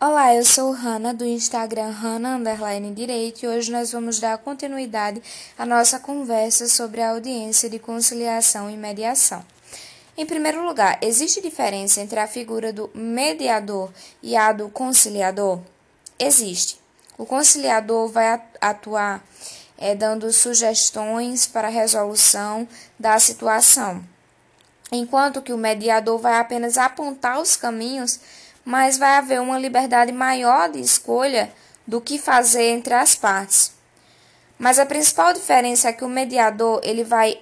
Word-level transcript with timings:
Olá, 0.00 0.32
eu 0.32 0.44
sou 0.44 0.70
Hanna 0.70 1.12
do 1.12 1.24
Instagram 1.24 1.90
Hanna 1.90 2.36
Underline 2.36 2.94
Direito 2.94 3.42
e 3.42 3.48
hoje 3.48 3.72
nós 3.72 3.90
vamos 3.90 4.20
dar 4.20 4.38
continuidade 4.38 5.20
à 5.58 5.66
nossa 5.66 5.98
conversa 5.98 6.68
sobre 6.68 7.02
a 7.02 7.10
audiência 7.10 7.68
de 7.68 7.80
conciliação 7.80 8.70
e 8.70 8.76
mediação. 8.76 9.44
Em 10.16 10.24
primeiro 10.24 10.64
lugar, 10.64 10.98
existe 11.02 11.40
diferença 11.40 12.00
entre 12.00 12.20
a 12.20 12.28
figura 12.28 12.72
do 12.72 12.88
mediador 12.94 13.90
e 14.22 14.36
a 14.36 14.52
do 14.52 14.68
conciliador? 14.68 15.58
Existe. 16.16 16.80
O 17.18 17.26
conciliador 17.26 18.06
vai 18.06 18.40
atuar 18.60 19.20
é, 19.76 19.96
dando 19.96 20.32
sugestões 20.32 21.44
para 21.44 21.66
a 21.66 21.72
resolução 21.72 22.68
da 22.96 23.18
situação, 23.18 24.00
enquanto 24.92 25.42
que 25.42 25.52
o 25.52 25.58
mediador 25.58 26.20
vai 26.20 26.34
apenas 26.34 26.78
apontar 26.78 27.40
os 27.40 27.56
caminhos 27.56 28.20
mas 28.68 28.98
vai 28.98 29.16
haver 29.16 29.40
uma 29.40 29.58
liberdade 29.58 30.12
maior 30.12 30.70
de 30.70 30.78
escolha 30.78 31.50
do 31.86 32.02
que 32.02 32.18
fazer 32.18 32.64
entre 32.64 32.92
as 32.92 33.14
partes. 33.14 33.72
Mas 34.58 34.78
a 34.78 34.84
principal 34.84 35.32
diferença 35.32 35.88
é 35.88 35.92
que 35.94 36.04
o 36.04 36.08
mediador 36.08 36.78
ele 36.84 37.02
vai 37.02 37.40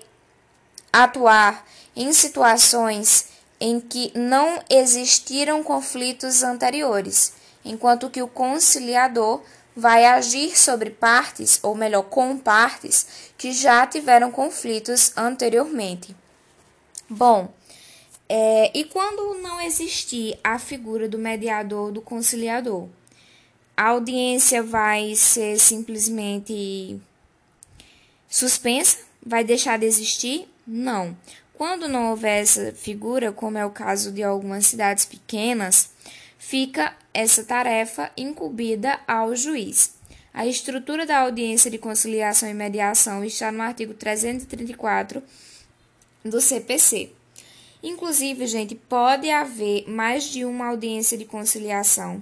atuar 0.93 1.67
em 1.97 2.13
situações 2.13 3.27
em 3.59 3.81
que 3.81 4.13
não 4.15 4.63
existiram 4.71 5.65
conflitos 5.65 6.45
anteriores, 6.45 7.33
enquanto 7.65 8.09
que 8.09 8.23
o 8.23 8.29
conciliador 8.29 9.43
vai 9.75 10.07
agir 10.07 10.57
sobre 10.57 10.91
partes, 10.91 11.59
ou 11.61 11.75
melhor, 11.75 12.05
com 12.05 12.39
partes, 12.39 13.05
que 13.37 13.51
já 13.51 13.85
tiveram 13.85 14.31
conflitos 14.31 15.11
anteriormente. 15.17 16.15
Bom, 17.11 17.53
é, 18.29 18.77
e 18.77 18.85
quando 18.85 19.35
não 19.41 19.61
existir 19.61 20.39
a 20.43 20.59
figura 20.59 21.09
do 21.09 21.19
mediador, 21.19 21.93
do 21.93 22.01
conciliador, 22.01 22.89
a 23.77 23.89
audiência 23.89 24.63
vai 24.63 25.15
ser 25.15 25.59
simplesmente 25.59 27.01
suspensa? 28.29 28.99
Vai 29.25 29.45
deixar 29.45 29.79
de 29.79 29.87
existir? 29.87 30.49
Não. 30.67 31.17
Quando 31.55 31.89
não 31.89 32.11
houver 32.11 32.43
essa 32.43 32.73
figura, 32.73 33.33
como 33.33 33.59
é 33.59 33.65
o 33.65 33.71
caso 33.71 34.11
de 34.11 34.23
algumas 34.23 34.67
cidades 34.67 35.05
pequenas, 35.05 35.91
fica 36.39 36.97
essa 37.15 37.45
tarefa 37.45 38.11
incumbida 38.17 39.01
ao 39.07 39.35
juiz. 39.35 39.95
A 40.35 40.47
estrutura 40.47 41.07
da 41.07 41.21
audiência 41.21 41.71
de 41.71 41.79
conciliação 41.79 42.49
e 42.49 42.55
mediação 42.55 43.25
está 43.25 43.51
no 43.51 43.63
artigo 43.63 43.95
334 43.95 45.23
do 46.25 46.41
CPC. 46.41 47.11
Inclusive, 47.87 48.49
gente, 48.49 48.75
pode 48.75 49.31
haver 49.31 49.89
mais 49.89 50.25
de 50.25 50.45
uma 50.45 50.67
audiência 50.67 51.17
de 51.17 51.25
conciliação. 51.25 52.21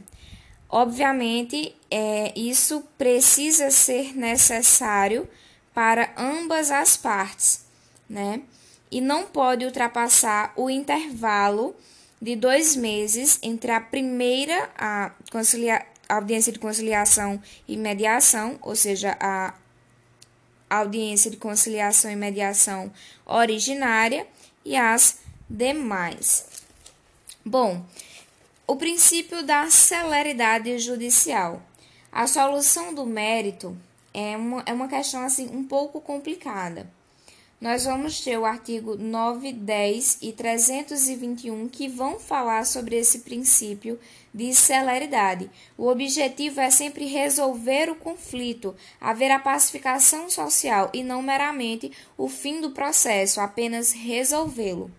Obviamente, 0.69 1.75
é, 1.91 2.39
isso 2.39 2.85
precisa 2.99 3.71
ser 3.71 4.15
necessário 4.15 5.27
para 5.73 6.13
ambas 6.19 6.71
as 6.71 6.99
partes, 6.99 7.65
né? 8.07 8.43
E 8.91 9.01
não 9.01 9.25
pode 9.25 9.65
ultrapassar 9.65 10.53
o 10.55 10.69
intervalo 10.69 11.75
de 12.21 12.37
dois 12.37 12.77
meses 12.77 13.39
entre 13.43 13.71
a 13.71 13.81
primeira 13.81 14.71
a 14.77 15.13
concilia 15.33 15.87
audiência 16.07 16.53
de 16.53 16.59
conciliação 16.59 17.41
e 17.67 17.75
mediação, 17.75 18.59
ou 18.61 18.77
seja, 18.77 19.17
a 19.19 19.55
audiência 20.69 21.31
de 21.31 21.39
conciliação 21.39 22.11
e 22.11 22.17
mediação 22.17 22.93
originária, 23.25 24.27
e 24.63 24.77
as 24.77 25.24
demais. 25.55 26.47
Bom, 27.45 27.85
o 28.67 28.75
princípio 28.75 29.45
da 29.45 29.71
celeridade 29.71 30.77
judicial. 30.81 31.63
A 32.11 32.27
solução 32.27 32.93
do 32.93 33.07
mérito 33.07 33.77
é 34.13 34.37
uma, 34.37 34.63
é 34.67 34.73
uma 34.73 34.89
questão 34.89 35.23
assim 35.23 35.49
um 35.55 35.63
pouco 35.63 36.01
complicada. 36.01 36.91
Nós 37.61 37.85
vamos 37.85 38.21
ter 38.21 38.37
o 38.37 38.45
artigo 38.45 38.97
9, 38.97 39.53
10 39.53 40.19
e 40.23 40.33
321 40.33 41.69
que 41.69 41.89
vão 41.89 42.19
falar 42.19 42.67
sobre 42.67 42.97
esse 42.97 43.21
princípio 43.21 43.99
de 44.35 44.53
celeridade. 44.53 45.49
O 45.79 45.87
objetivo 45.87 46.61
é 46.61 46.69
sempre 46.69 47.07
resolver 47.07 47.89
o 47.89 47.95
conflito, 47.95 48.75
haver 49.01 49.31
a 49.31 49.39
pacificação 49.39 50.29
social 50.29 50.91
e 50.93 51.05
não 51.05 51.23
meramente 51.23 51.93
o 52.19 52.29
fim 52.29 52.61
do 52.61 52.73
processo, 52.73 53.41
apenas 53.41 53.93
resolvê-lo. 53.93 54.91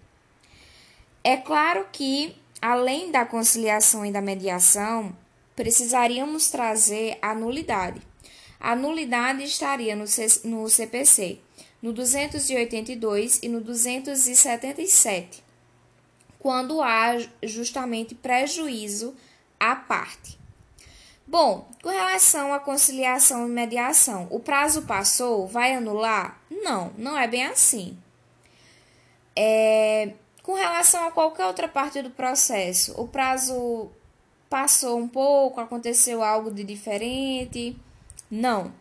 É 1.28 1.38
claro 1.38 1.88
que, 1.92 2.36
além 2.62 3.10
da 3.10 3.26
conciliação 3.26 4.06
e 4.06 4.12
da 4.12 4.22
mediação, 4.22 5.12
precisaríamos 5.56 6.52
trazer 6.52 7.18
a 7.20 7.34
nulidade. 7.34 8.00
A 8.60 8.76
nulidade 8.76 9.42
estaria 9.42 9.96
no, 9.96 10.06
no 10.44 10.70
CPC, 10.70 11.40
no 11.82 11.92
282 11.92 13.40
e 13.42 13.50
no 13.50 13.60
277, 13.60 15.44
quando 16.38 16.80
há 16.80 17.18
justamente 17.42 18.14
prejuízo 18.14 19.16
à 19.60 19.76
parte. 19.76 20.38
Bom, 21.26 21.68
com 21.82 21.90
relação 21.90 22.54
à 22.54 22.60
conciliação 22.60 23.48
e 23.48 23.50
mediação, 23.50 24.28
o 24.30 24.40
prazo 24.40 24.84
passou, 24.84 25.48
vai 25.48 25.74
anular? 25.74 26.40
Não, 26.52 26.94
não 26.96 27.18
é 27.18 27.28
bem 27.28 27.48
assim. 27.48 27.98
É, 29.36 30.14
com 30.46 30.54
relação 30.54 31.08
a 31.08 31.12
qualquer 31.12 31.48
outra 31.48 31.68
parte 31.68 32.04
do 32.04 32.12
processo, 32.12 32.94
o 33.02 33.08
prazo 33.08 33.90
passou 34.48 35.00
um 35.00 35.08
pouco, 35.08 35.60
aconteceu 35.60 36.24
algo 36.24 36.52
de 36.52 36.64
diferente? 36.64 37.76
Não. 38.30 38.72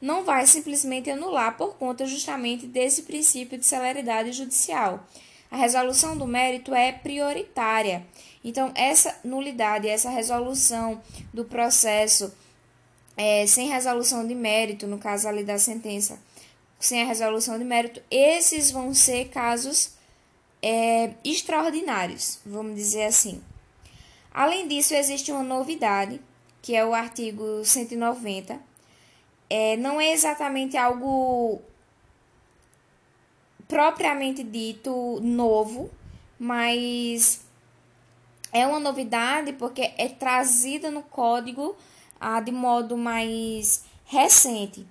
Não 0.00 0.22
vai 0.22 0.46
simplesmente 0.46 1.10
anular 1.10 1.56
por 1.56 1.74
conta 1.74 2.06
justamente 2.06 2.68
desse 2.68 3.02
princípio 3.02 3.58
de 3.58 3.66
celeridade 3.66 4.30
judicial. 4.30 5.04
A 5.50 5.56
resolução 5.56 6.16
do 6.16 6.24
mérito 6.24 6.72
é 6.72 6.92
prioritária. 6.92 8.06
Então, 8.44 8.70
essa 8.76 9.18
nulidade, 9.24 9.88
essa 9.88 10.10
resolução 10.10 11.02
do 11.34 11.44
processo 11.44 12.32
é, 13.16 13.44
sem 13.44 13.68
resolução 13.68 14.24
de 14.24 14.36
mérito, 14.36 14.86
no 14.86 14.98
caso 14.98 15.26
ali 15.26 15.42
da 15.42 15.58
sentença, 15.58 16.16
sem 16.78 17.02
a 17.02 17.06
resolução 17.06 17.58
de 17.58 17.64
mérito, 17.64 18.00
esses 18.08 18.70
vão 18.70 18.94
ser 18.94 19.30
casos 19.30 19.97
é, 20.62 21.14
extraordinários, 21.24 22.40
vamos 22.44 22.74
dizer 22.74 23.04
assim. 23.04 23.42
Além 24.32 24.68
disso, 24.68 24.94
existe 24.94 25.32
uma 25.32 25.42
novidade, 25.42 26.20
que 26.62 26.74
é 26.74 26.84
o 26.84 26.94
artigo 26.94 27.64
190. 27.64 28.60
É, 29.50 29.76
não 29.76 30.00
é 30.00 30.12
exatamente 30.12 30.76
algo 30.76 31.60
propriamente 33.66 34.42
dito 34.42 35.20
novo, 35.20 35.90
mas 36.38 37.40
é 38.52 38.66
uma 38.66 38.80
novidade 38.80 39.52
porque 39.54 39.92
é 39.96 40.08
trazida 40.08 40.90
no 40.90 41.02
código 41.02 41.76
ah, 42.20 42.40
de 42.40 42.50
modo 42.50 42.96
mais 42.96 43.84
recente. 44.04 44.86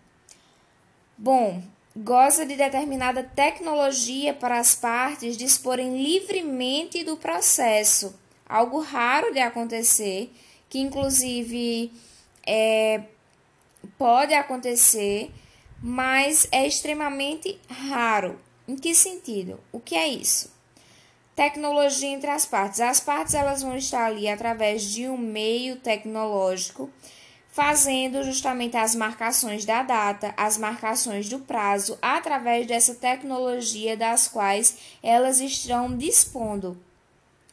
Bom, 1.17 1.61
goza 1.97 2.45
de 2.45 2.55
determinada 2.55 3.23
tecnologia 3.23 4.33
para 4.33 4.59
as 4.59 4.75
partes 4.75 5.35
disporem 5.35 6.01
livremente 6.01 7.03
do 7.03 7.17
processo, 7.17 8.15
algo 8.47 8.79
raro 8.79 9.33
de 9.33 9.39
acontecer, 9.39 10.31
que 10.69 10.79
inclusive 10.79 11.91
é, 12.45 13.01
pode 13.97 14.33
acontecer, 14.33 15.31
mas 15.81 16.47
é 16.51 16.67
extremamente 16.67 17.59
raro. 17.67 18.39
Em 18.67 18.75
que 18.75 18.93
sentido? 18.93 19.59
O 19.71 19.79
que 19.79 19.95
é 19.95 20.07
isso? 20.07 20.55
Tecnologia 21.35 22.09
entre 22.09 22.29
as 22.29 22.45
partes. 22.45 22.79
As 22.79 22.99
partes 22.99 23.33
elas 23.33 23.61
vão 23.61 23.75
estar 23.75 24.05
ali 24.05 24.27
através 24.27 24.83
de 24.83 25.07
um 25.07 25.17
meio 25.17 25.77
tecnológico 25.77 26.91
fazendo 27.57 28.21
justamente 28.21 28.77
as 28.77 28.93
marcações 28.93 29.65
da 29.65 29.81
data, 29.81 30.31
as 30.37 30.59
marcações 30.59 31.27
do 31.27 31.39
prazo, 31.39 31.97
através 31.99 32.67
dessa 32.67 32.93
tecnologia 32.93 33.97
das 33.97 34.27
quais 34.27 34.77
elas 35.01 35.39
estão 35.39 35.97
dispondo. 35.97 36.77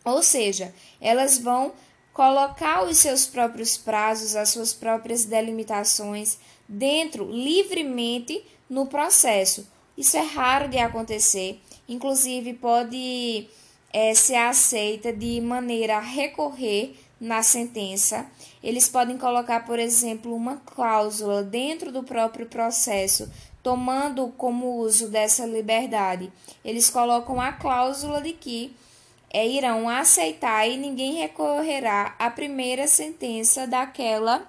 Ou 0.04 0.22
seja, 0.22 0.74
elas 1.00 1.38
vão 1.38 1.72
colocar 2.12 2.84
os 2.84 2.98
seus 2.98 3.24
próprios 3.24 3.78
prazos, 3.78 4.36
as 4.36 4.50
suas 4.50 4.74
próprias 4.74 5.24
delimitações 5.24 6.36
dentro 6.68 7.24
livremente 7.32 8.44
no 8.68 8.84
processo. 8.84 9.66
Isso 9.96 10.18
é 10.18 10.22
raro 10.22 10.68
de 10.68 10.76
acontecer, 10.76 11.58
inclusive 11.88 12.52
pode 12.52 13.48
é, 13.90 14.14
ser 14.14 14.34
aceita 14.34 15.10
de 15.10 15.40
maneira 15.40 15.96
a 15.96 16.00
recorrer 16.00 16.94
na 17.20 17.42
sentença, 17.42 18.26
eles 18.62 18.88
podem 18.88 19.16
colocar, 19.16 19.64
por 19.64 19.78
exemplo, 19.78 20.34
uma 20.34 20.56
cláusula 20.56 21.42
dentro 21.42 21.92
do 21.92 22.02
próprio 22.02 22.46
processo, 22.46 23.30
tomando 23.62 24.28
como 24.36 24.76
uso 24.78 25.08
dessa 25.08 25.46
liberdade. 25.46 26.32
Eles 26.64 26.90
colocam 26.90 27.40
a 27.40 27.52
cláusula 27.52 28.20
de 28.20 28.32
que 28.32 28.74
é, 29.32 29.46
irão 29.46 29.88
aceitar 29.88 30.68
e 30.68 30.76
ninguém 30.76 31.14
recorrerá 31.14 32.14
à 32.18 32.30
primeira 32.30 32.86
sentença 32.86 33.66
daquela 33.66 34.46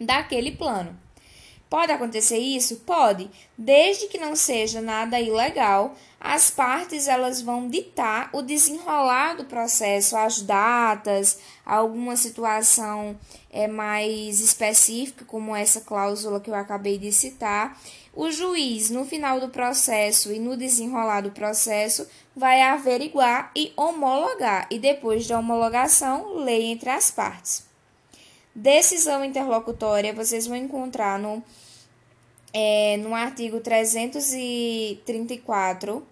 daquele 0.00 0.52
plano. 0.52 0.96
Pode 1.68 1.92
acontecer 1.92 2.38
isso? 2.38 2.76
Pode, 2.76 3.30
desde 3.56 4.06
que 4.06 4.16
não 4.16 4.34
seja 4.34 4.80
nada 4.80 5.20
ilegal. 5.20 5.94
As 6.18 6.50
partes 6.50 7.06
elas 7.06 7.42
vão 7.42 7.68
ditar 7.68 8.30
o 8.32 8.40
desenrolar 8.40 9.34
do 9.34 9.44
processo, 9.44 10.16
as 10.16 10.40
datas, 10.40 11.38
alguma 11.64 12.16
situação 12.16 13.16
é 13.50 13.68
mais 13.68 14.40
específica, 14.40 15.24
como 15.24 15.54
essa 15.54 15.80
cláusula 15.82 16.40
que 16.40 16.50
eu 16.50 16.54
acabei 16.54 16.98
de 16.98 17.12
citar. 17.12 17.78
O 18.14 18.30
juiz, 18.30 18.90
no 18.90 19.04
final 19.04 19.38
do 19.38 19.50
processo 19.50 20.32
e 20.32 20.40
no 20.40 20.56
desenrolar 20.56 21.20
do 21.20 21.30
processo, 21.30 22.08
vai 22.34 22.62
averiguar 22.62 23.52
e 23.54 23.72
homologar, 23.76 24.66
e 24.70 24.78
depois 24.78 25.26
da 25.26 25.38
homologação, 25.38 26.34
lei 26.36 26.64
entre 26.64 26.90
as 26.90 27.10
partes. 27.10 27.67
Decisão 28.60 29.24
interlocutória 29.24 30.12
vocês 30.12 30.48
vão 30.48 30.56
encontrar 30.56 31.16
no, 31.16 31.40
é, 32.52 32.96
no 32.96 33.14
artigo 33.14 33.60
334, 33.60 36.04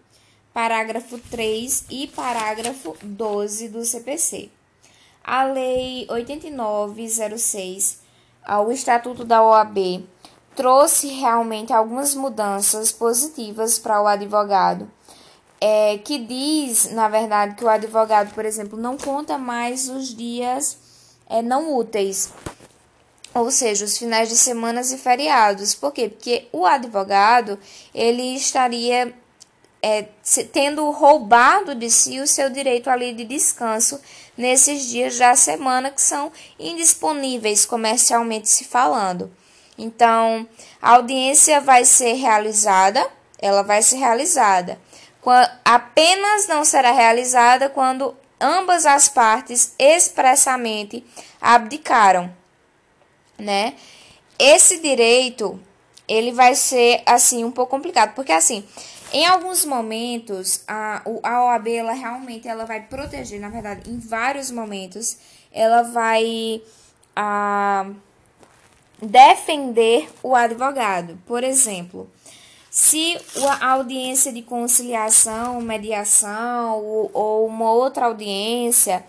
parágrafo 0.54 1.18
3 1.18 1.86
e 1.90 2.06
parágrafo 2.06 2.96
12 3.02 3.68
do 3.70 3.84
CPC. 3.84 4.48
A 5.24 5.42
Lei 5.42 6.06
8906, 6.08 8.02
ao 8.44 8.70
Estatuto 8.70 9.24
da 9.24 9.42
OAB, 9.42 10.06
trouxe 10.54 11.08
realmente 11.08 11.72
algumas 11.72 12.14
mudanças 12.14 12.92
positivas 12.92 13.76
para 13.76 14.00
o 14.00 14.06
advogado. 14.06 14.88
É, 15.60 15.98
que 15.98 16.16
diz, 16.16 16.92
na 16.92 17.08
verdade, 17.08 17.56
que 17.56 17.64
o 17.64 17.68
advogado, 17.68 18.32
por 18.32 18.44
exemplo, 18.44 18.78
não 18.78 18.96
conta 18.96 19.36
mais 19.36 19.88
os 19.88 20.14
dias 20.14 20.85
é, 21.28 21.42
não 21.42 21.74
úteis, 21.76 22.30
ou 23.34 23.50
seja, 23.50 23.84
os 23.84 23.98
finais 23.98 24.28
de 24.28 24.36
semanas 24.36 24.92
e 24.92 24.96
feriados. 24.96 25.74
Por 25.74 25.92
quê? 25.92 26.08
Porque 26.08 26.48
o 26.52 26.64
advogado 26.64 27.58
ele 27.94 28.34
estaria 28.34 29.14
é, 29.82 30.06
tendo 30.52 30.90
roubado 30.90 31.74
de 31.74 31.90
si 31.90 32.18
o 32.20 32.26
seu 32.26 32.48
direito 32.48 32.88
ali 32.88 33.12
de 33.12 33.24
descanso 33.24 34.00
nesses 34.36 34.86
dias 34.86 35.18
da 35.18 35.36
semana 35.36 35.90
que 35.90 36.00
são 36.00 36.32
indisponíveis 36.58 37.66
comercialmente 37.66 38.48
se 38.48 38.64
falando. 38.64 39.30
Então, 39.78 40.48
a 40.80 40.92
audiência 40.92 41.60
vai 41.60 41.84
ser 41.84 42.14
realizada, 42.14 43.06
ela 43.38 43.62
vai 43.62 43.82
ser 43.82 43.96
realizada. 43.96 44.78
Apenas 45.64 46.46
não 46.46 46.64
será 46.64 46.92
realizada 46.92 47.68
quando 47.68 48.16
ambas 48.40 48.86
as 48.86 49.08
partes 49.08 49.74
expressamente 49.78 51.04
abdicaram, 51.40 52.34
né? 53.38 53.74
Esse 54.38 54.78
direito, 54.80 55.58
ele 56.06 56.32
vai 56.32 56.54
ser 56.54 57.02
assim 57.06 57.44
um 57.44 57.50
pouco 57.50 57.70
complicado, 57.70 58.14
porque 58.14 58.32
assim, 58.32 58.64
em 59.12 59.24
alguns 59.24 59.64
momentos 59.64 60.62
a, 60.68 61.02
a 61.22 61.44
OAB 61.44 61.68
ela 61.68 61.92
realmente 61.92 62.46
ela 62.48 62.64
vai 62.64 62.82
proteger, 62.82 63.40
na 63.40 63.48
verdade, 63.48 63.88
em 63.90 63.98
vários 63.98 64.50
momentos 64.50 65.16
ela 65.52 65.82
vai 65.82 66.62
a, 67.14 67.86
defender 69.00 70.08
o 70.22 70.34
advogado. 70.34 71.18
Por 71.26 71.42
exemplo, 71.42 72.10
se 72.76 73.18
a 73.58 73.70
audiência 73.70 74.30
de 74.30 74.42
conciliação, 74.42 75.62
mediação 75.62 77.08
ou, 77.14 77.46
uma 77.46 77.72
outra 77.72 78.04
audiência 78.04 79.02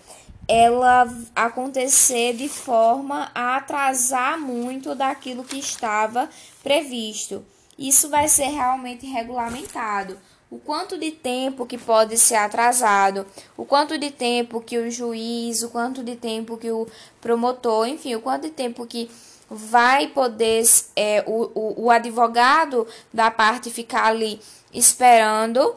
ela 0.48 1.06
acontecer 1.36 2.34
de 2.34 2.48
forma 2.48 3.30
a 3.36 3.58
atrasar 3.58 4.40
muito 4.40 4.96
daquilo 4.96 5.44
que 5.44 5.60
estava 5.60 6.30
previsto. 6.64 7.44
Isso 7.78 8.08
vai 8.08 8.30
ser 8.30 8.46
realmente 8.46 9.06
regulamentado. 9.06 10.18
O 10.50 10.60
quanto 10.60 10.98
de 10.98 11.12
tempo 11.12 11.66
que 11.66 11.78
pode 11.78 12.18
ser 12.18 12.36
atrasado, 12.36 13.26
o 13.58 13.66
quanto 13.66 13.98
de 13.98 14.12
tempo 14.12 14.62
que 14.62 14.78
o 14.78 14.90
juiz, 14.90 15.62
o 15.62 15.70
quanto 15.70 16.02
de 16.06 16.16
tempo 16.16 16.56
que 16.56 16.72
o 16.72 16.88
promotor, 17.20 17.86
enfim, 17.86 18.16
o 18.16 18.22
quanto 18.22 18.44
de 18.44 18.52
tempo 18.52 18.88
que 18.88 19.12
vai 19.50 20.08
poder 20.08 20.64
é, 20.96 21.24
o, 21.26 21.52
o, 21.56 21.86
o 21.86 21.92
advogado 21.92 22.88
da 23.14 23.32
parte 23.32 23.70
ficar 23.70 24.06
ali 24.06 24.40
esperando 24.74 25.76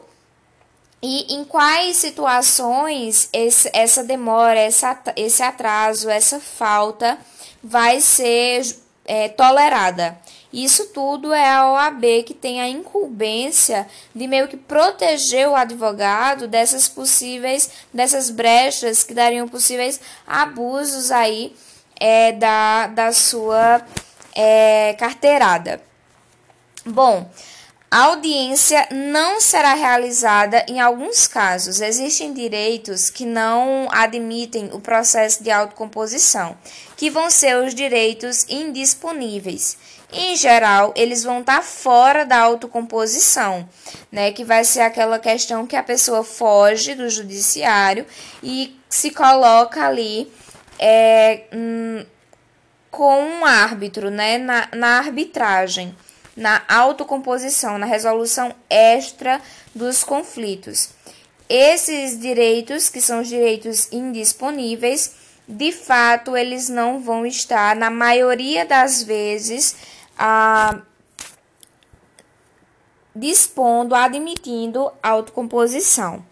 e 1.01 1.33
em 1.33 1.43
quais 1.43 1.97
situações 1.97 3.27
esse, 3.33 3.69
essa 3.73 4.03
demora, 4.03 4.59
essa, 4.59 5.01
esse 5.15 5.41
atraso, 5.41 6.09
essa 6.09 6.39
falta 6.39 7.17
vai 7.63 7.99
ser 8.01 8.63
é, 9.05 9.27
tolerada. 9.29 10.17
Isso 10.53 10.87
tudo 10.87 11.33
é 11.33 11.49
a 11.49 11.71
OAB 11.71 12.23
que 12.25 12.33
tem 12.33 12.61
a 12.61 12.67
incumbência 12.67 13.87
de 14.13 14.27
meio 14.27 14.49
que 14.49 14.57
proteger 14.57 15.47
o 15.47 15.55
advogado 15.55 16.45
dessas 16.47 16.89
possíveis, 16.89 17.71
dessas 17.93 18.29
brechas 18.29 19.01
que 19.01 19.13
dariam 19.13 19.47
possíveis 19.47 19.99
abusos 20.27 21.09
aí 21.09 21.55
é, 22.01 22.31
da, 22.31 22.87
da 22.87 23.13
sua 23.13 23.79
é, 24.35 24.95
carteirada. 24.97 25.79
Bom, 26.83 27.29
a 27.91 28.05
audiência 28.05 28.87
não 28.89 29.39
será 29.39 29.75
realizada 29.75 30.65
em 30.67 30.79
alguns 30.79 31.27
casos. 31.27 31.79
Existem 31.79 32.33
direitos 32.33 33.11
que 33.11 33.23
não 33.23 33.87
admitem 33.91 34.71
o 34.73 34.79
processo 34.79 35.43
de 35.43 35.51
autocomposição, 35.51 36.57
que 36.97 37.11
vão 37.11 37.29
ser 37.29 37.55
os 37.57 37.75
direitos 37.75 38.47
indisponíveis. 38.49 39.77
Em 40.11 40.35
geral, 40.35 40.91
eles 40.95 41.23
vão 41.23 41.41
estar 41.41 41.61
fora 41.61 42.25
da 42.25 42.39
autocomposição, 42.39 43.67
né? 44.11 44.31
Que 44.31 44.43
vai 44.43 44.63
ser 44.65 44.81
aquela 44.81 45.19
questão 45.19 45.67
que 45.67 45.75
a 45.75 45.83
pessoa 45.83 46.23
foge 46.23 46.95
do 46.95 47.09
judiciário 47.09 48.05
e 48.41 48.75
se 48.89 49.11
coloca 49.11 49.85
ali 49.85 50.31
é, 50.81 51.43
hum, 51.53 52.03
com 52.89 53.23
um 53.23 53.45
árbitro, 53.45 54.09
né, 54.09 54.39
na, 54.39 54.67
na 54.75 54.97
arbitragem, 54.97 55.95
na 56.35 56.63
autocomposição, 56.67 57.77
na 57.77 57.85
resolução 57.85 58.53
extra 58.69 59.39
dos 59.75 60.03
conflitos. 60.03 60.89
Esses 61.47 62.19
direitos, 62.19 62.89
que 62.89 62.99
são 62.99 63.21
os 63.21 63.27
direitos 63.27 63.91
indisponíveis, 63.91 65.15
de 65.47 65.71
fato, 65.71 66.35
eles 66.35 66.69
não 66.69 66.99
vão 66.99 67.25
estar, 67.25 67.75
na 67.75 67.89
maioria 67.89 68.65
das 68.65 69.03
vezes, 69.03 69.75
dispondo, 73.13 73.93
admitindo 73.93 74.91
autocomposição. 75.03 76.25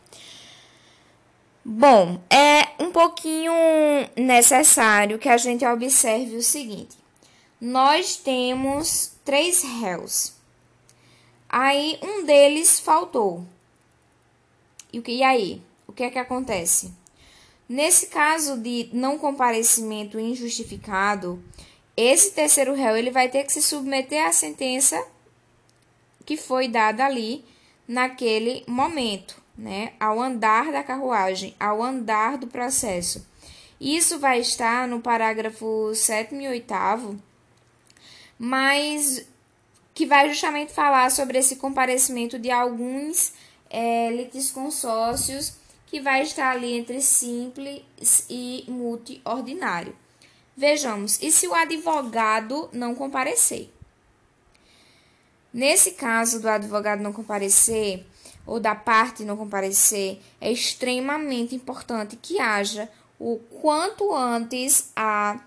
Bom, 1.72 2.20
é 2.32 2.84
um 2.84 2.92
pouquinho 2.92 3.54
necessário 4.18 5.20
que 5.20 5.30
a 5.30 5.38
gente 5.38 5.64
observe 5.64 6.36
o 6.36 6.42
seguinte: 6.42 6.98
nós 7.62 8.16
temos 8.16 9.12
três 9.24 9.62
réus. 9.62 10.34
Aí 11.48 12.00
um 12.02 12.26
deles 12.26 12.80
faltou. 12.80 13.46
E 14.92 15.00
e 15.06 15.22
aí? 15.22 15.62
O 15.86 15.94
que 15.94 16.02
é 16.02 16.10
que 16.10 16.18
acontece? 16.18 16.92
Nesse 17.70 18.08
caso 18.08 18.58
de 18.58 18.90
não 18.92 19.20
comparecimento 19.20 20.20
injustificado, 20.20 21.40
esse 21.96 22.32
terceiro 22.32 22.74
réu 22.74 22.98
ele 22.98 23.12
vai 23.12 23.30
ter 23.30 23.44
que 23.44 23.54
se 23.54 23.62
submeter 23.62 24.26
à 24.26 24.32
sentença 24.32 25.00
que 26.26 26.36
foi 26.36 26.68
dada 26.68 27.06
ali 27.06 27.46
naquele 27.88 28.64
momento 28.66 29.40
né, 29.60 29.92
ao 30.00 30.22
andar 30.22 30.72
da 30.72 30.82
carruagem, 30.82 31.54
ao 31.60 31.84
andar 31.84 32.38
do 32.38 32.48
processo. 32.48 33.28
Isso 33.80 34.18
vai 34.18 34.40
estar 34.40 34.88
no 34.88 35.02
parágrafo 35.02 35.94
7 35.94 36.34
e 36.36 36.48
8, 36.48 37.22
mas 38.38 39.28
que 39.94 40.06
vai 40.06 40.30
justamente 40.30 40.72
falar 40.72 41.12
sobre 41.12 41.38
esse 41.38 41.58
comparecimento 41.58 42.40
de 42.40 42.50
alguns 42.50 43.34
é, 43.70 44.10
litisconsórcios 44.12 45.54
que 45.88 46.00
vai 46.00 46.22
estar 46.22 46.52
ali 46.52 46.78
entre 46.78 47.02
simples 47.02 47.84
e 48.30 48.64
multiordinário. 48.68 49.94
Vejamos, 50.56 51.22
e 51.22 51.32
se 51.32 51.48
o 51.48 51.54
advogado 51.54 52.70
não 52.72 52.96
comparecer? 52.96 53.70
Nesse 55.54 55.92
caso 55.92 56.40
do 56.40 56.48
advogado 56.48 57.02
não 57.02 57.12
comparecer, 57.12 58.06
ou 58.50 58.60
da 58.60 58.74
parte 58.74 59.24
não 59.24 59.38
comparecer, 59.38 60.20
é 60.42 60.52
extremamente 60.52 61.54
importante 61.54 62.16
que 62.16 62.40
haja 62.40 62.90
o 63.20 63.38
quanto 63.62 64.12
antes 64.16 64.92
a 64.96 65.40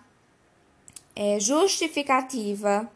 é, 1.16 1.40
justificativa 1.40 2.88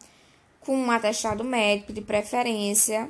com 0.61 0.77
um 0.77 0.89
atestado 0.89 1.43
médico 1.43 1.91
de 1.91 1.99
preferência 1.99 3.09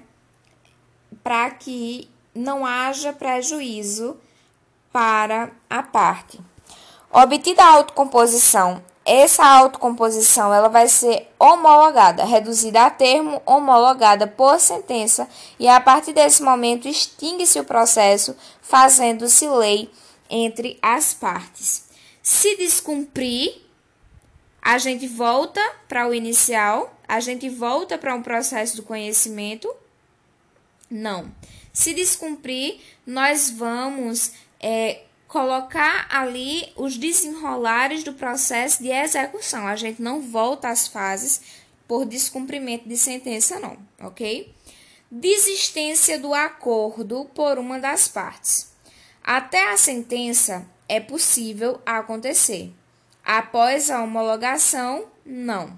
para 1.23 1.51
que 1.51 2.09
não 2.33 2.65
haja 2.65 3.13
prejuízo 3.13 4.17
para 4.91 5.51
a 5.69 5.83
parte. 5.83 6.39
Obtida 7.11 7.63
a 7.63 7.73
autocomposição, 7.73 8.83
essa 9.07 9.45
autocomposição 9.45 10.53
ela 10.53 10.67
vai 10.67 10.89
ser 10.89 11.31
homologada, 11.39 12.25
reduzida 12.25 12.85
a 12.85 12.89
termo, 12.89 13.41
homologada 13.45 14.27
por 14.27 14.59
sentença, 14.59 15.29
e 15.57 15.65
a 15.65 15.79
partir 15.79 16.11
desse 16.11 16.43
momento 16.43 16.89
extingue-se 16.89 17.57
o 17.57 17.63
processo, 17.63 18.35
fazendo-se 18.61 19.47
lei 19.47 19.89
entre 20.29 20.77
as 20.81 21.13
partes. 21.13 21.85
Se 22.21 22.57
descumprir, 22.57 23.55
a 24.61 24.77
gente 24.77 25.07
volta 25.07 25.61
para 25.87 26.05
o 26.05 26.13
inicial, 26.13 26.93
a 27.07 27.21
gente 27.21 27.47
volta 27.47 27.97
para 27.97 28.13
um 28.13 28.21
processo 28.21 28.75
do 28.75 28.83
conhecimento. 28.83 29.73
Não. 30.89 31.31
Se 31.71 31.93
descumprir, 31.93 32.81
nós 33.05 33.49
vamos 33.49 34.33
é, 34.59 35.03
colocar 35.27 36.07
ali 36.09 36.71
os 36.75 36.97
desenrolares 36.97 38.03
do 38.03 38.13
processo 38.13 38.81
de 38.81 38.89
execução. 38.89 39.67
A 39.67 39.75
gente 39.75 40.01
não 40.01 40.21
volta 40.21 40.69
às 40.69 40.87
fases 40.87 41.41
por 41.87 42.05
descumprimento 42.05 42.87
de 42.87 42.97
sentença, 42.97 43.59
não, 43.59 43.77
ok? 43.99 44.53
Desistência 45.09 46.19
do 46.19 46.33
acordo 46.33 47.25
por 47.33 47.57
uma 47.57 47.79
das 47.79 48.07
partes. 48.07 48.71
Até 49.23 49.71
a 49.71 49.77
sentença 49.77 50.65
é 50.87 50.99
possível 50.99 51.81
acontecer. 51.85 52.73
Após 53.23 53.91
a 53.91 54.01
homologação, 54.01 55.05
não. 55.25 55.77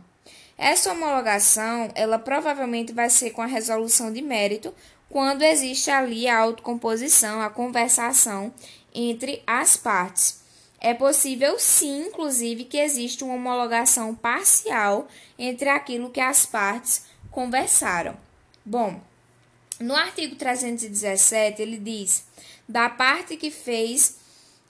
Essa 0.57 0.91
homologação, 0.91 1.89
ela 1.95 2.19
provavelmente 2.19 2.91
vai 2.93 3.09
ser 3.09 3.31
com 3.31 3.41
a 3.41 3.47
resolução 3.47 4.11
de 4.11 4.21
mérito, 4.21 4.73
quando 5.09 5.41
existe 5.41 5.89
ali 5.89 6.27
a 6.27 6.39
autocomposição, 6.39 7.41
a 7.41 7.49
conversação 7.49 8.53
entre 8.93 9.41
as 9.45 9.75
partes. 9.75 10.39
É 10.79 10.93
possível, 10.93 11.59
sim, 11.59 12.07
inclusive, 12.07 12.63
que 12.63 12.77
exista 12.77 13.25
uma 13.25 13.33
homologação 13.33 14.15
parcial 14.15 15.07
entre 15.37 15.67
aquilo 15.67 16.09
que 16.09 16.21
as 16.21 16.45
partes 16.45 17.05
conversaram. 17.31 18.15
Bom, 18.65 19.01
no 19.79 19.95
artigo 19.95 20.35
317, 20.35 21.61
ele 21.61 21.77
diz: 21.77 22.23
da 22.67 22.89
parte 22.89 23.35
que 23.35 23.51
fez 23.51 24.17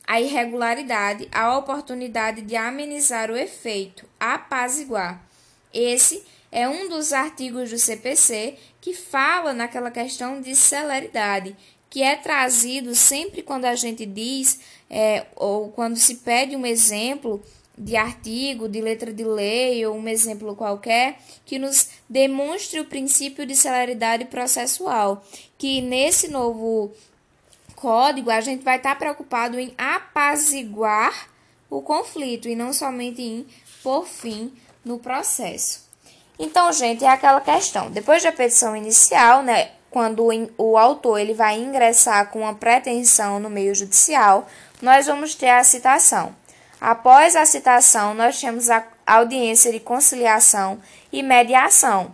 a 0.08 0.20
irregularidade, 0.20 1.28
a 1.32 1.56
oportunidade 1.56 2.42
de 2.42 2.56
amenizar 2.56 3.30
o 3.30 3.38
efeito, 3.38 4.08
apaziguar. 4.20 5.24
Esse 5.72 6.24
é 6.52 6.68
um 6.68 6.90
dos 6.90 7.14
artigos 7.14 7.70
do 7.70 7.78
CPC 7.78 8.58
que 8.82 8.94
fala 8.94 9.54
naquela 9.54 9.92
questão 9.92 10.42
de 10.42 10.56
celeridade, 10.56 11.56
que 11.90 12.04
é 12.04 12.16
trazido 12.16 12.96
sempre 12.96 13.42
quando 13.42 13.66
a 13.66 13.76
gente 13.76 14.06
diz, 14.06 14.60
é, 14.90 15.26
ou 15.36 15.70
quando 15.70 15.98
se 15.98 16.16
pede 16.16 16.56
um 16.56 16.66
exemplo 16.66 17.42
de 17.78 17.96
artigo, 17.96 18.68
de 18.68 18.82
letra 18.82 19.14
de 19.14 19.24
lei 19.24 19.86
ou 19.86 19.96
um 19.96 20.08
exemplo 20.08 20.56
qualquer, 20.56 21.18
que 21.46 21.58
nos 21.58 21.90
demonstre 22.10 22.80
o 22.80 22.86
princípio 22.86 23.46
de 23.46 23.56
celeridade 23.56 24.26
processual, 24.26 25.24
que 25.58 25.82
nesse 25.82 26.28
novo 26.28 26.92
código 27.76 28.30
a 28.30 28.42
gente 28.42 28.64
vai 28.64 28.78
estar 28.78 28.98
preocupado 29.00 29.58
em 29.58 29.74
apaziguar 29.78 31.30
o 31.70 31.82
conflito 31.82 32.50
e 32.50 32.56
não 32.56 32.74
somente 32.74 33.22
em 33.22 33.46
por 33.82 34.06
fim 34.06 34.52
no 34.84 35.00
processo. 35.00 35.89
Então, 36.42 36.72
gente, 36.72 37.04
é 37.04 37.10
aquela 37.10 37.42
questão. 37.42 37.92
Depois 37.92 38.24
da 38.24 38.32
petição 38.32 38.74
inicial, 38.74 39.44
né, 39.44 39.72
quando 39.92 40.26
o 40.58 40.78
autor 40.78 41.20
ele 41.20 41.34
vai 41.34 41.60
ingressar 41.60 42.30
com 42.30 42.40
uma 42.40 42.56
pretensão 42.56 43.42
no 43.42 43.50
meio 43.50 43.76
judicial, 43.76 44.48
nós 44.82 45.06
vamos 45.06 45.36
ter 45.36 45.50
a 45.50 45.64
citação. 45.66 46.34
Após 46.80 47.36
a 47.36 47.46
citação, 47.46 48.14
nós 48.14 48.40
temos 48.40 48.70
a 48.70 48.86
audiência 49.06 49.70
de 49.70 49.82
conciliação 49.82 50.80
e 51.12 51.22
mediação. 51.22 52.14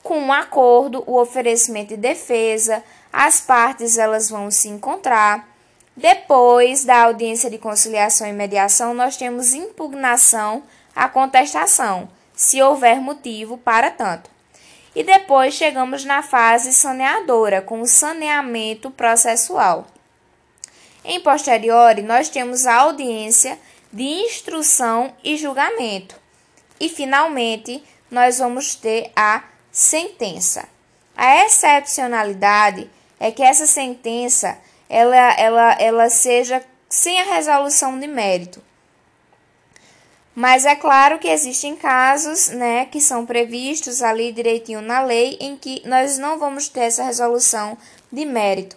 Com 0.00 0.16
um 0.20 0.32
acordo, 0.32 1.02
o 1.04 1.18
oferecimento 1.18 1.88
de 1.88 1.96
defesa, 1.96 2.84
as 3.12 3.40
partes 3.40 3.98
elas 3.98 4.30
vão 4.30 4.48
se 4.48 4.68
encontrar. 4.68 5.48
Depois 5.96 6.84
da 6.84 7.02
audiência 7.02 7.50
de 7.50 7.58
conciliação 7.58 8.28
e 8.28 8.32
mediação, 8.32 8.94
nós 8.94 9.16
temos 9.16 9.54
impugnação 9.54 10.62
à 10.94 11.08
contestação, 11.08 12.08
se 12.36 12.62
houver 12.62 13.00
motivo 13.00 13.58
para 13.58 13.90
tanto. 13.90 14.30
E 14.94 15.02
depois 15.02 15.54
chegamos 15.54 16.04
na 16.04 16.22
fase 16.22 16.72
saneadora, 16.72 17.60
com 17.60 17.80
o 17.80 17.86
saneamento 17.86 18.90
processual. 18.90 19.86
Em 21.04 21.18
posteriori, 21.20 22.02
nós 22.02 22.28
temos 22.28 22.66
a 22.66 22.74
audiência 22.76 23.58
de 23.92 24.04
instrução 24.04 25.14
e 25.24 25.36
julgamento. 25.36 26.14
E 26.78 26.88
finalmente, 26.88 27.82
nós 28.10 28.38
vamos 28.38 28.74
ter 28.74 29.10
a 29.16 29.42
sentença. 29.72 30.68
A 31.16 31.44
excepcionalidade 31.44 32.90
é 33.18 33.30
que 33.30 33.42
essa 33.42 33.66
sentença 33.66 34.58
ela, 34.88 35.16
ela, 35.16 35.72
ela 35.80 36.10
seja 36.10 36.62
sem 36.88 37.20
a 37.20 37.24
resolução 37.24 37.98
de 37.98 38.06
mérito. 38.06 38.62
Mas 40.36 40.66
é 40.66 40.76
claro 40.76 41.18
que 41.18 41.28
existem 41.28 41.74
casos, 41.74 42.48
né, 42.48 42.84
que 42.84 43.00
são 43.00 43.24
previstos 43.24 44.02
ali 44.02 44.30
direitinho 44.32 44.82
na 44.82 45.00
lei 45.00 45.38
em 45.40 45.56
que 45.56 45.82
nós 45.86 46.18
não 46.18 46.38
vamos 46.38 46.68
ter 46.68 46.80
essa 46.80 47.02
resolução 47.02 47.78
de 48.12 48.26
mérito. 48.26 48.76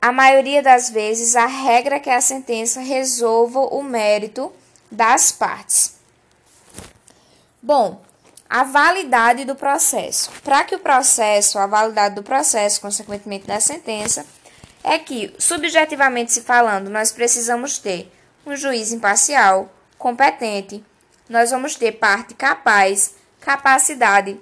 A 0.00 0.10
maioria 0.10 0.62
das 0.62 0.88
vezes 0.88 1.36
a 1.36 1.44
regra 1.44 1.96
é 1.96 2.00
que 2.00 2.08
a 2.08 2.22
sentença 2.22 2.80
resolva 2.80 3.60
o 3.60 3.82
mérito 3.82 4.50
das 4.90 5.30
partes. 5.30 5.96
Bom, 7.62 8.00
a 8.48 8.64
validade 8.64 9.44
do 9.44 9.54
processo. 9.54 10.30
Para 10.42 10.64
que 10.64 10.74
o 10.74 10.78
processo, 10.78 11.58
a 11.58 11.66
validade 11.66 12.14
do 12.14 12.22
processo, 12.22 12.80
consequentemente 12.80 13.46
da 13.46 13.60
sentença, 13.60 14.24
é 14.82 14.98
que, 14.98 15.34
subjetivamente 15.38 16.32
se 16.32 16.40
falando, 16.40 16.88
nós 16.88 17.12
precisamos 17.12 17.76
ter 17.76 18.10
um 18.46 18.56
juiz 18.56 18.90
imparcial, 18.90 19.70
competente, 20.04 20.84
nós 21.30 21.50
vamos 21.50 21.76
ter 21.76 21.92
parte 21.92 22.34
capaz, 22.34 23.14
capacidade 23.40 24.38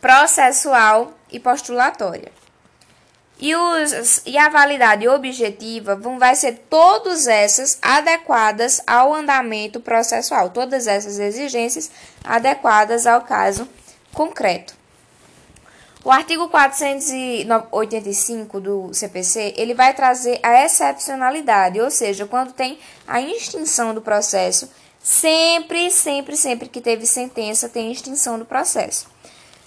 processual 0.00 1.12
e 1.30 1.38
postulatória. 1.38 2.32
E, 3.38 3.54
os, 3.54 4.22
e 4.26 4.36
a 4.36 4.48
validade 4.48 5.06
objetiva 5.06 5.94
vão, 5.94 6.18
vai 6.18 6.34
ser 6.34 6.64
todas 6.68 7.28
essas 7.28 7.78
adequadas 7.80 8.82
ao 8.84 9.14
andamento 9.14 9.78
processual, 9.78 10.50
todas 10.50 10.88
essas 10.88 11.20
exigências 11.20 11.88
adequadas 12.24 13.06
ao 13.06 13.20
caso 13.20 13.68
concreto. 14.12 14.75
O 16.06 16.10
artigo 16.12 16.48
485 16.48 18.60
do 18.60 18.94
CPC, 18.94 19.54
ele 19.56 19.74
vai 19.74 19.92
trazer 19.92 20.38
a 20.40 20.64
excepcionalidade, 20.64 21.80
ou 21.80 21.90
seja, 21.90 22.24
quando 22.24 22.52
tem 22.52 22.78
a 23.08 23.20
extinção 23.20 23.92
do 23.92 24.00
processo, 24.00 24.70
sempre, 25.00 25.90
sempre, 25.90 26.36
sempre 26.36 26.68
que 26.68 26.80
teve 26.80 27.04
sentença, 27.06 27.68
tem 27.68 27.90
extinção 27.90 28.38
do 28.38 28.44
processo. 28.44 29.08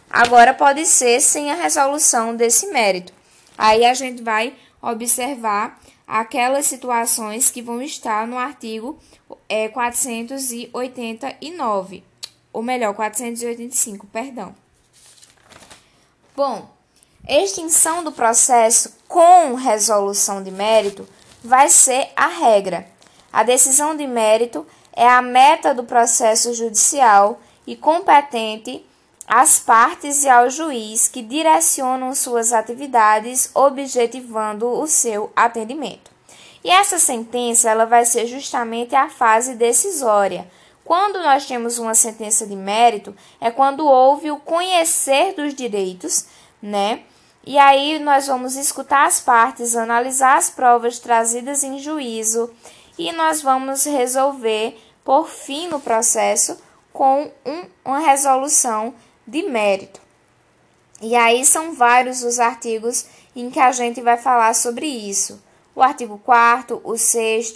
Agora 0.09 0.53
pode 0.53 0.85
ser 0.85 1.19
sem 1.19 1.51
a 1.51 1.55
resolução 1.55 2.33
desse 2.33 2.67
mérito. 2.67 3.11
Aí 3.57 3.83
a 3.83 3.93
gente 3.93 4.23
vai 4.23 4.55
observar 4.81 5.77
aquelas 6.07 6.67
situações 6.67 7.51
que 7.51 7.61
vão 7.61 7.81
estar 7.81 8.25
no 8.25 8.37
artigo 8.37 8.97
é, 9.49 9.67
489, 9.67 12.01
ou 12.53 12.63
melhor, 12.63 12.93
485, 12.93 14.07
perdão. 14.07 14.55
Bom, 16.39 16.69
extinção 17.27 18.01
do 18.01 18.13
processo 18.13 18.93
com 19.09 19.55
resolução 19.55 20.41
de 20.41 20.49
mérito 20.49 21.05
vai 21.43 21.67
ser 21.67 22.11
a 22.15 22.27
regra. 22.27 22.87
A 23.29 23.43
decisão 23.43 23.93
de 23.93 24.07
mérito 24.07 24.65
é 24.93 25.05
a 25.05 25.21
meta 25.21 25.73
do 25.73 25.83
processo 25.83 26.53
judicial 26.53 27.41
e 27.67 27.75
competente 27.75 28.85
às 29.27 29.59
partes 29.59 30.23
e 30.23 30.29
ao 30.29 30.49
juiz 30.49 31.09
que 31.09 31.21
direcionam 31.21 32.15
suas 32.15 32.53
atividades 32.53 33.51
objetivando 33.53 34.65
o 34.65 34.87
seu 34.87 35.33
atendimento. 35.35 36.09
E 36.63 36.69
essa 36.69 36.97
sentença 36.97 37.69
ela 37.69 37.85
vai 37.85 38.05
ser 38.05 38.27
justamente 38.27 38.95
a 38.95 39.09
fase 39.09 39.55
decisória, 39.55 40.49
quando 40.89 41.19
nós 41.19 41.45
temos 41.45 41.77
uma 41.77 41.93
sentença 41.93 42.47
de 42.47 42.55
mérito, 42.55 43.15
é 43.39 43.51
quando 43.51 43.85
houve 43.85 44.31
o 44.31 44.39
conhecer 44.39 45.35
dos 45.35 45.53
direitos, 45.53 46.25
né? 46.59 47.03
E 47.45 47.59
aí 47.59 47.99
nós 47.99 48.25
vamos 48.25 48.55
escutar 48.55 49.05
as 49.05 49.19
partes, 49.19 49.75
analisar 49.75 50.35
as 50.35 50.49
provas 50.49 50.97
trazidas 50.97 51.63
em 51.63 51.77
juízo 51.77 52.51
e 52.97 53.11
nós 53.11 53.39
vamos 53.39 53.85
resolver 53.85 54.79
por 55.05 55.29
fim 55.29 55.67
no 55.67 55.79
processo 55.79 56.59
com 56.91 57.31
um, 57.45 57.65
uma 57.85 57.99
resolução 57.99 58.95
de 59.27 59.43
mérito. 59.43 60.01
E 61.03 61.15
aí 61.15 61.45
são 61.45 61.75
vários 61.75 62.23
os 62.23 62.39
artigos 62.39 63.05
em 63.35 63.51
que 63.51 63.59
a 63.59 63.71
gente 63.71 64.01
vai 64.01 64.17
falar 64.17 64.55
sobre 64.55 64.87
isso. 64.87 65.39
o 65.75 65.83
artigo 65.83 66.17
4 66.25 66.81
o 66.83 66.97
6 66.97 67.53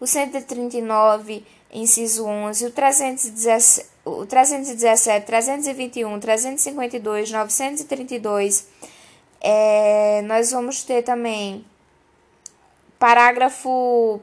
o 0.00 0.06
139, 0.06 1.44
inciso 1.72 2.26
11, 2.26 2.66
o 2.66 2.70
317, 2.70 3.86
o 4.04 4.26
317 4.26 5.26
321, 5.26 6.18
352, 6.18 7.30
932. 7.30 8.66
É, 9.40 10.22
nós 10.22 10.50
vamos 10.50 10.82
ter 10.82 11.02
também 11.02 11.64
parágrafo 12.98 14.20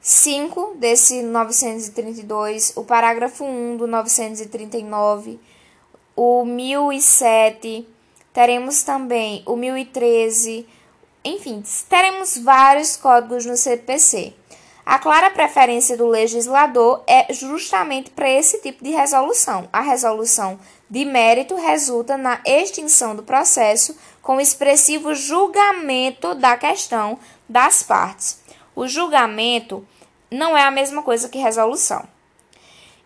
5 0.00 0.76
desse 0.76 1.22
932, 1.22 2.72
o 2.76 2.84
parágrafo 2.84 3.44
1 3.44 3.76
do 3.76 3.86
939, 3.86 5.38
o 6.16 6.44
1007, 6.44 7.86
teremos 8.32 8.82
também 8.82 9.42
o 9.44 9.56
1013, 9.56 10.66
enfim, 11.24 11.62
teremos 11.88 12.38
vários 12.38 12.96
códigos 12.96 13.44
no 13.44 13.56
CPC. 13.56 14.34
A 14.84 14.98
clara 14.98 15.30
preferência 15.30 15.96
do 15.96 16.06
legislador 16.06 17.02
é 17.06 17.32
justamente 17.32 18.10
para 18.10 18.28
esse 18.28 18.58
tipo 18.60 18.82
de 18.82 18.90
resolução. 18.90 19.68
A 19.72 19.80
resolução 19.80 20.58
de 20.88 21.04
mérito 21.04 21.54
resulta 21.54 22.16
na 22.16 22.40
extinção 22.44 23.14
do 23.14 23.22
processo 23.22 23.96
com 24.22 24.40
expressivo 24.40 25.14
julgamento 25.14 26.34
da 26.34 26.56
questão 26.56 27.18
das 27.48 27.82
partes. 27.82 28.40
O 28.74 28.88
julgamento 28.88 29.86
não 30.30 30.56
é 30.56 30.62
a 30.64 30.70
mesma 30.70 31.02
coisa 31.02 31.28
que 31.28 31.38
resolução. 31.38 32.08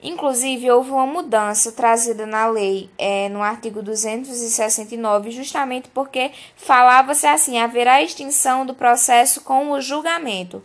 Inclusive, 0.07 0.71
houve 0.71 0.91
uma 0.91 1.07
mudança 1.07 1.73
trazida 1.73 2.27
na 2.27 2.47
lei 2.47 2.91
é, 2.99 3.31
no 3.31 3.43
artigo 3.43 3.83
269, 3.83 5.31
justamente 5.31 5.89
porque 5.89 6.31
falava-se 6.55 7.27
assim: 7.27 7.59
haverá 7.59 8.03
extinção 8.03 8.67
do 8.67 8.75
processo 8.75 9.41
com 9.41 9.71
o 9.71 9.81
julgamento 9.81 10.63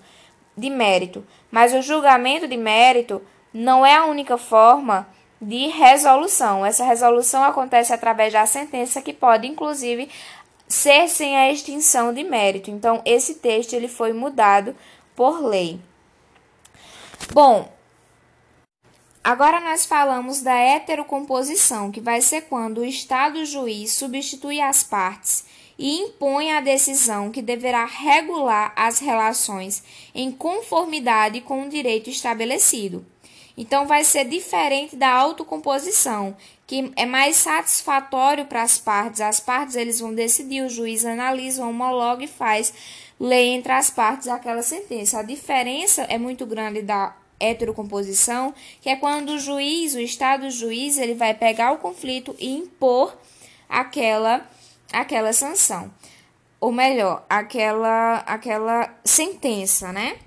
de 0.57 0.69
mérito. 0.69 1.25
Mas 1.49 1.73
o 1.73 1.81
julgamento 1.81 2.49
de 2.49 2.57
mérito 2.57 3.21
não 3.53 3.85
é 3.85 3.95
a 3.95 4.05
única 4.05 4.37
forma 4.37 5.07
de 5.41 5.67
resolução. 5.67 6.65
Essa 6.65 6.83
resolução 6.83 7.41
acontece 7.41 7.93
através 7.93 8.33
da 8.33 8.45
sentença, 8.45 9.01
que 9.01 9.13
pode, 9.13 9.47
inclusive, 9.47 10.09
ser 10.67 11.07
sem 11.07 11.37
a 11.37 11.49
extinção 11.49 12.13
de 12.13 12.25
mérito. 12.25 12.69
Então, 12.69 13.01
esse 13.05 13.35
texto 13.35 13.71
ele 13.71 13.87
foi 13.87 14.11
mudado 14.11 14.75
por 15.15 15.41
lei. 15.41 15.79
Bom, 17.31 17.78
Agora 19.23 19.59
nós 19.59 19.85
falamos 19.85 20.41
da 20.41 20.55
heterocomposição, 20.55 21.91
que 21.91 21.99
vai 21.99 22.21
ser 22.21 22.43
quando 22.43 22.79
o 22.79 22.85
Estado 22.85 23.45
juiz 23.45 23.93
substitui 23.93 24.61
as 24.61 24.81
partes 24.81 25.45
e 25.77 25.99
impõe 26.01 26.51
a 26.51 26.61
decisão 26.61 27.29
que 27.29 27.41
deverá 27.41 27.85
regular 27.85 28.73
as 28.75 28.99
relações 28.99 29.83
em 30.15 30.31
conformidade 30.31 31.41
com 31.41 31.63
o 31.63 31.69
direito 31.69 32.09
estabelecido. 32.09 33.05
Então 33.57 33.85
vai 33.85 34.05
ser 34.05 34.23
diferente 34.23 34.95
da 34.95 35.11
autocomposição, 35.11 36.35
que 36.65 36.93
é 36.95 37.05
mais 37.05 37.35
satisfatório 37.35 38.45
para 38.45 38.61
as 38.61 38.77
partes. 38.77 39.19
As 39.19 39.41
partes 39.41 39.75
eles 39.75 39.99
vão 39.99 40.13
decidir, 40.13 40.61
o 40.63 40.69
juiz 40.69 41.03
analisa, 41.03 41.65
homologa 41.65 42.23
e 42.23 42.27
faz 42.27 42.73
lei 43.19 43.49
entre 43.49 43.73
as 43.73 43.89
partes 43.89 44.29
aquela 44.29 44.61
sentença. 44.61 45.19
A 45.19 45.23
diferença 45.23 46.03
é 46.03 46.17
muito 46.17 46.45
grande 46.45 46.81
da 46.81 47.13
heterocomposição, 47.39 48.53
que 48.81 48.89
é 48.89 48.95
quando 48.95 49.29
o 49.29 49.39
juiz, 49.39 49.93
o 49.95 49.99
estado 49.99 50.49
juiz, 50.49 50.97
ele 50.97 51.13
vai 51.13 51.33
pegar 51.33 51.71
o 51.71 51.77
conflito 51.77 52.35
e 52.39 52.55
impor 52.55 53.15
aquela 53.67 54.45
aquela 54.91 55.31
sanção. 55.31 55.91
Ou 56.59 56.71
melhor, 56.71 57.25
aquela 57.29 58.17
aquela 58.17 58.93
sentença, 59.05 59.91
né? 59.91 60.17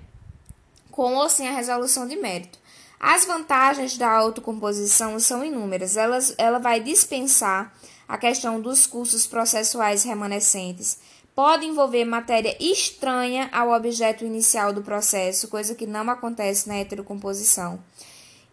Com 0.91 1.15
ou 1.15 1.29
sem 1.29 1.47
a 1.47 1.51
resolução 1.51 2.07
de 2.07 2.15
mérito. 2.15 2.57
As 2.99 3.25
vantagens 3.25 3.97
da 3.97 4.09
autocomposição 4.09 5.19
são 5.19 5.43
inúmeras. 5.43 5.97
Ela, 5.97 6.19
ela 6.37 6.57
vai 6.57 6.79
dispensar 6.79 7.73
a 8.07 8.17
questão 8.17 8.61
dos 8.61 8.87
custos 8.87 9.27
processuais 9.27 10.03
remanescentes, 10.03 10.99
pode 11.35 11.65
envolver 11.65 12.05
matéria 12.05 12.55
estranha 12.59 13.49
ao 13.51 13.71
objeto 13.71 14.23
inicial 14.23 14.71
do 14.71 14.81
processo, 14.81 15.47
coisa 15.47 15.75
que 15.75 15.87
não 15.87 16.09
acontece 16.09 16.67
na 16.67 16.77
heterocomposição. 16.77 17.79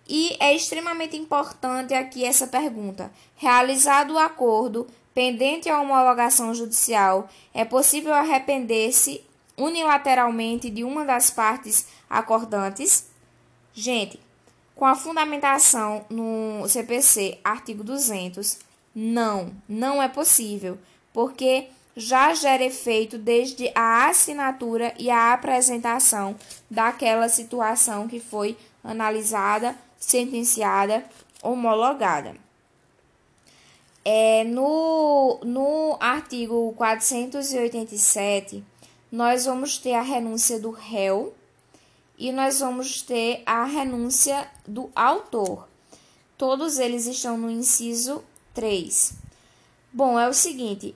E 0.08 0.36
é 0.40 0.54
extremamente 0.54 1.16
importante 1.16 1.94
aqui 1.94 2.24
essa 2.24 2.46
pergunta: 2.46 3.12
realizado 3.36 4.14
o 4.14 4.18
acordo 4.18 4.86
pendente 5.14 5.68
a 5.68 5.80
homologação 5.80 6.54
judicial, 6.54 7.28
é 7.52 7.64
possível 7.64 8.12
arrepender-se 8.14 9.22
unilateralmente 9.56 10.70
de 10.70 10.82
uma 10.82 11.04
das 11.04 11.30
partes 11.30 11.86
acordantes? 12.08 13.06
Gente, 13.72 14.18
com 14.74 14.86
a 14.86 14.94
fundamentação 14.94 16.04
no 16.08 16.66
CPC, 16.66 17.38
artigo 17.44 17.84
200, 17.84 18.58
não, 18.94 19.52
não 19.68 20.02
é 20.02 20.08
possível, 20.08 20.78
porque 21.12 21.68
já 22.00 22.34
gera 22.34 22.64
efeito 22.64 23.18
desde 23.18 23.70
a 23.74 24.08
assinatura 24.08 24.94
e 24.98 25.10
a 25.10 25.32
apresentação 25.32 26.34
daquela 26.70 27.28
situação 27.28 28.08
que 28.08 28.18
foi 28.18 28.56
analisada, 28.82 29.76
sentenciada, 29.98 31.04
homologada. 31.42 32.34
É, 34.04 34.44
no, 34.44 35.38
no 35.44 35.96
artigo 36.00 36.72
487, 36.76 38.64
nós 39.12 39.44
vamos 39.44 39.76
ter 39.76 39.94
a 39.94 40.02
renúncia 40.02 40.58
do 40.58 40.70
réu 40.70 41.34
e 42.18 42.32
nós 42.32 42.60
vamos 42.60 43.02
ter 43.02 43.42
a 43.44 43.64
renúncia 43.64 44.48
do 44.66 44.90
autor. 44.94 45.68
Todos 46.38 46.78
eles 46.78 47.06
estão 47.06 47.36
no 47.36 47.50
inciso 47.50 48.24
3. 48.54 49.14
Bom, 49.92 50.18
é 50.18 50.28
o 50.28 50.32
seguinte: 50.32 50.94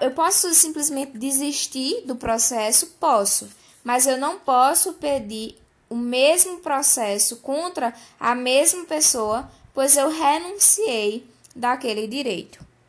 eu 0.00 0.10
posso 0.12 0.52
simplesmente 0.54 1.18
desistir 1.18 2.02
do 2.06 2.14
processo? 2.14 2.86
Posso, 3.00 3.48
mas 3.82 4.06
eu 4.06 4.16
não 4.16 4.38
posso 4.38 4.92
pedir 4.94 5.56
o 5.88 5.96
mesmo 5.96 6.58
processo 6.60 7.36
contra 7.36 7.92
a 8.18 8.34
mesma 8.34 8.84
pessoa, 8.84 9.50
pois 9.74 9.96
eu 9.96 10.08
renunciei 10.08 11.26
daquele 11.54 12.06
direito. 12.06 12.64